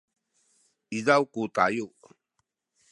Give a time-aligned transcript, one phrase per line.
[0.97, 1.87] izaw ku tayu